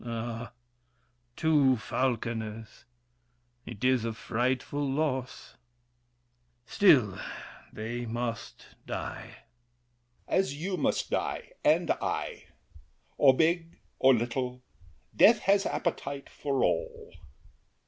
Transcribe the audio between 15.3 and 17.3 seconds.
has appetite For all.